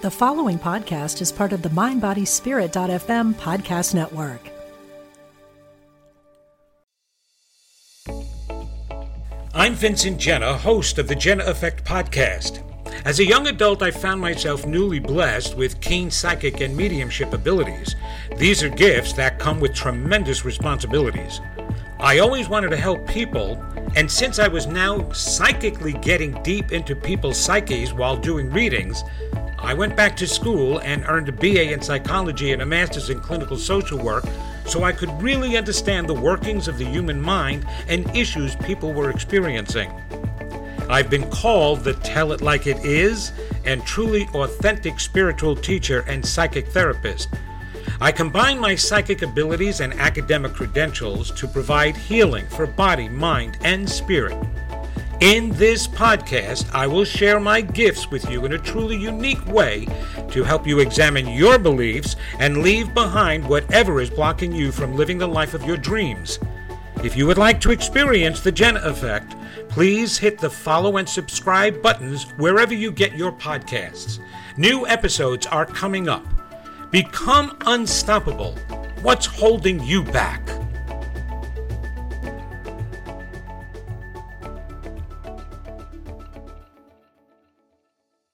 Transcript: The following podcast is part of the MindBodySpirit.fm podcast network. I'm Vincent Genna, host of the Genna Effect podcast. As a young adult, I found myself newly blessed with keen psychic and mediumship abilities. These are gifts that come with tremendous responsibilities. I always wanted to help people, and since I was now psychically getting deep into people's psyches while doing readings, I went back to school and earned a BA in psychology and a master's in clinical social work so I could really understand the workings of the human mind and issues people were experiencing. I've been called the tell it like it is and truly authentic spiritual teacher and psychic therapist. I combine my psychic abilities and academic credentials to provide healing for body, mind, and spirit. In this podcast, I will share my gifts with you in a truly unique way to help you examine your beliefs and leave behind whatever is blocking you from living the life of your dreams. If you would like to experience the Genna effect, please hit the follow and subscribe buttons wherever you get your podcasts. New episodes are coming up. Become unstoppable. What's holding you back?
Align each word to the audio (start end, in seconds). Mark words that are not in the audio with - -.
The 0.00 0.10
following 0.12 0.60
podcast 0.60 1.20
is 1.20 1.32
part 1.32 1.52
of 1.52 1.62
the 1.62 1.70
MindBodySpirit.fm 1.70 3.34
podcast 3.34 3.94
network. 3.96 4.48
I'm 9.52 9.74
Vincent 9.74 10.20
Genna, 10.20 10.56
host 10.56 10.98
of 10.98 11.08
the 11.08 11.16
Genna 11.16 11.48
Effect 11.48 11.84
podcast. 11.84 12.62
As 13.04 13.18
a 13.18 13.24
young 13.24 13.48
adult, 13.48 13.82
I 13.82 13.90
found 13.90 14.20
myself 14.20 14.64
newly 14.64 15.00
blessed 15.00 15.56
with 15.56 15.80
keen 15.80 16.12
psychic 16.12 16.60
and 16.60 16.76
mediumship 16.76 17.32
abilities. 17.32 17.96
These 18.36 18.62
are 18.62 18.68
gifts 18.68 19.14
that 19.14 19.40
come 19.40 19.58
with 19.58 19.74
tremendous 19.74 20.44
responsibilities. 20.44 21.40
I 21.98 22.20
always 22.20 22.48
wanted 22.48 22.68
to 22.68 22.76
help 22.76 23.04
people, 23.08 23.60
and 23.96 24.08
since 24.08 24.38
I 24.38 24.46
was 24.46 24.68
now 24.68 25.10
psychically 25.10 25.94
getting 25.94 26.40
deep 26.44 26.70
into 26.70 26.94
people's 26.94 27.36
psyches 27.36 27.92
while 27.92 28.16
doing 28.16 28.48
readings, 28.50 29.02
I 29.60 29.74
went 29.74 29.96
back 29.96 30.16
to 30.18 30.26
school 30.26 30.78
and 30.78 31.04
earned 31.08 31.28
a 31.28 31.32
BA 31.32 31.72
in 31.72 31.82
psychology 31.82 32.52
and 32.52 32.62
a 32.62 32.66
master's 32.66 33.10
in 33.10 33.20
clinical 33.20 33.56
social 33.56 33.98
work 33.98 34.24
so 34.66 34.84
I 34.84 34.92
could 34.92 35.10
really 35.20 35.56
understand 35.56 36.08
the 36.08 36.14
workings 36.14 36.68
of 36.68 36.78
the 36.78 36.84
human 36.84 37.20
mind 37.20 37.66
and 37.88 38.08
issues 38.16 38.54
people 38.56 38.92
were 38.92 39.10
experiencing. 39.10 39.90
I've 40.88 41.10
been 41.10 41.28
called 41.30 41.80
the 41.80 41.94
tell 41.94 42.32
it 42.32 42.40
like 42.40 42.66
it 42.66 42.78
is 42.84 43.32
and 43.64 43.84
truly 43.84 44.28
authentic 44.32 45.00
spiritual 45.00 45.56
teacher 45.56 46.04
and 46.06 46.24
psychic 46.24 46.68
therapist. 46.68 47.28
I 48.00 48.12
combine 48.12 48.60
my 48.60 48.76
psychic 48.76 49.22
abilities 49.22 49.80
and 49.80 49.92
academic 49.94 50.52
credentials 50.52 51.32
to 51.32 51.48
provide 51.48 51.96
healing 51.96 52.46
for 52.46 52.66
body, 52.66 53.08
mind, 53.08 53.58
and 53.62 53.88
spirit. 53.88 54.38
In 55.20 55.50
this 55.50 55.88
podcast, 55.88 56.72
I 56.72 56.86
will 56.86 57.04
share 57.04 57.40
my 57.40 57.60
gifts 57.60 58.08
with 58.08 58.30
you 58.30 58.44
in 58.44 58.52
a 58.52 58.58
truly 58.58 58.96
unique 58.96 59.44
way 59.46 59.88
to 60.30 60.44
help 60.44 60.64
you 60.64 60.78
examine 60.78 61.26
your 61.26 61.58
beliefs 61.58 62.14
and 62.38 62.58
leave 62.58 62.94
behind 62.94 63.44
whatever 63.44 64.00
is 64.00 64.10
blocking 64.10 64.52
you 64.52 64.70
from 64.70 64.94
living 64.94 65.18
the 65.18 65.26
life 65.26 65.54
of 65.54 65.64
your 65.64 65.76
dreams. 65.76 66.38
If 67.02 67.16
you 67.16 67.26
would 67.26 67.36
like 67.36 67.60
to 67.62 67.72
experience 67.72 68.42
the 68.42 68.52
Genna 68.52 68.84
effect, 68.84 69.34
please 69.68 70.16
hit 70.16 70.38
the 70.38 70.50
follow 70.50 70.98
and 70.98 71.08
subscribe 71.08 71.82
buttons 71.82 72.30
wherever 72.36 72.72
you 72.72 72.92
get 72.92 73.16
your 73.16 73.32
podcasts. 73.32 74.20
New 74.56 74.86
episodes 74.86 75.46
are 75.46 75.66
coming 75.66 76.08
up. 76.08 76.24
Become 76.92 77.56
unstoppable. 77.66 78.52
What's 79.02 79.26
holding 79.26 79.82
you 79.82 80.04
back? 80.04 80.57